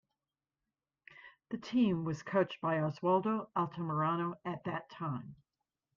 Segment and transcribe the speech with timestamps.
[1.51, 5.35] The team was coached by Oswaldo Altamirano at that time.